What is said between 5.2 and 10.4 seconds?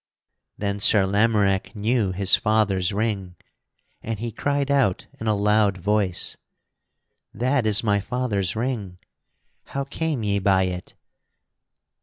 a loud voice: "That is my father's ring; how came ye